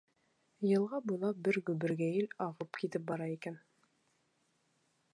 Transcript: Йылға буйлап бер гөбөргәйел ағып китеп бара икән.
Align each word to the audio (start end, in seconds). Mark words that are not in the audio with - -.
Йылға 0.69 0.99
буйлап 1.11 1.43
бер 1.49 1.59
гөбөргәйел 1.69 2.33
ағып 2.49 2.83
китеп 2.83 3.09
бара 3.13 3.31
икән. 3.37 3.63